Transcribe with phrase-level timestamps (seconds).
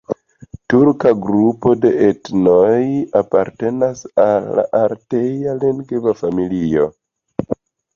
[0.73, 2.73] Turka grupo de etnoj
[3.23, 6.95] apartenas al la altaja lingvofamilio.